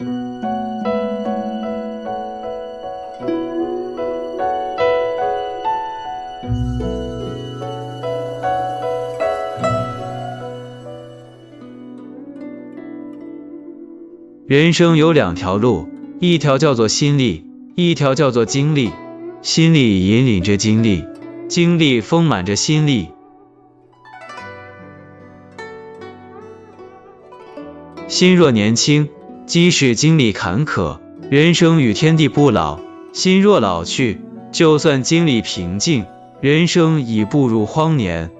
[0.00, 0.12] 人
[14.72, 15.88] 生有两条路，
[16.20, 17.44] 一条叫做心力，
[17.74, 18.92] 一条叫做精力。
[19.42, 21.04] 心力引领着精力，
[21.48, 23.08] 精力丰满着心力。
[28.06, 29.08] 心若年轻，
[29.48, 30.98] 即使经历坎坷，
[31.30, 32.80] 人生与天地不老；
[33.14, 34.20] 心若老去，
[34.52, 36.04] 就算经历平静，
[36.42, 38.30] 人生已步入荒年。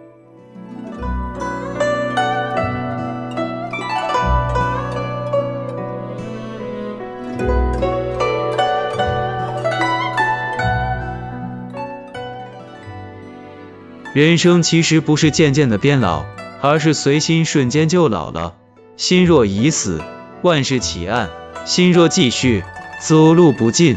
[14.12, 16.26] 人生其实不是渐渐的变老，
[16.60, 18.56] 而是随心瞬间就老了。
[18.98, 20.02] 心若已死，
[20.42, 21.28] 万事起案；
[21.64, 22.62] 心若继续，
[23.00, 23.96] 走路不尽。